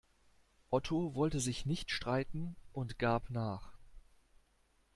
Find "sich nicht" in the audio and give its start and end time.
1.39-1.91